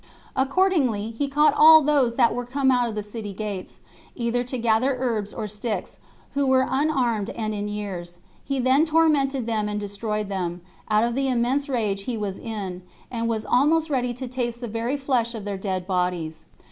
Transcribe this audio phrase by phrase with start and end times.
[0.35, 3.81] Accordingly, he caught all those that were come out of the city gates,
[4.15, 5.99] either to gather herbs or sticks,
[6.31, 11.13] who were unarmed and in years; he then tormented them and destroyed them, out of
[11.13, 15.35] the immense rage he was in, and was almost ready to taste the very flesh
[15.35, 16.45] of their dead bodies.